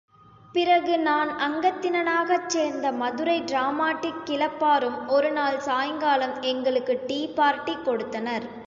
பிறகு 0.53 0.99
நான் 0.99 1.29
அங்கத்தினனாகச் 1.37 2.47
சேர்ந்த 2.47 2.91
மதுரை 2.91 3.41
டிராமாடிக் 3.41 4.23
கிளப்பாரும் 4.25 5.07
ஒரு 5.07 5.31
நாள் 5.31 5.59
சாயங்காலம் 5.59 6.41
எங்களுக்கு 6.41 7.03
டீ 7.07 7.27
பார்ட்டி 7.27 7.77
கொடுத்தனர். 7.77 8.59